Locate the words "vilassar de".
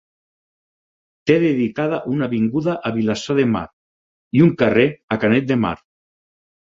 2.95-3.47